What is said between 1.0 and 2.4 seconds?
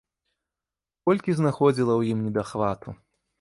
Колькі знаходзіла ў ім